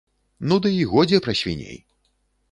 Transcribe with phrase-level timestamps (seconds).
[0.51, 1.77] Ну дый годзе пра свіней.